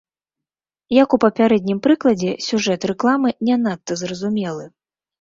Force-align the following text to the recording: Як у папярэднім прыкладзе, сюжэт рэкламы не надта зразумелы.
Як 0.99 1.09
у 1.17 1.19
папярэднім 1.25 1.83
прыкладзе, 1.89 2.31
сюжэт 2.49 2.91
рэкламы 2.95 3.29
не 3.51 3.63
надта 3.71 4.03
зразумелы. 4.07 4.65